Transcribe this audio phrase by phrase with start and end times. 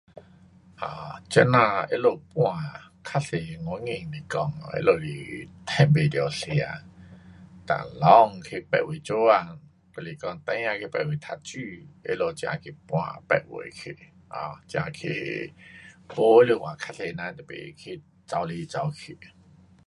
[0.81, 2.03] 啊，这呐他们
[2.33, 2.43] 搬
[3.03, 3.19] 较
[3.65, 6.51] 多原因是讲 um 他们是赚不到吃，
[7.67, 11.59] 哒老公去别位做工，还是讲孩儿去别位读书
[12.03, 13.95] 他们才去搬别位去。
[14.29, 15.53] um 才去，
[16.09, 19.19] 没来话，较多人都甭去跑来跑去。